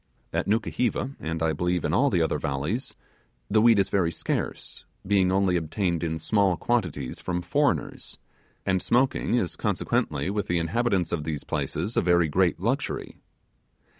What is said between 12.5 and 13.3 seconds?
luxury.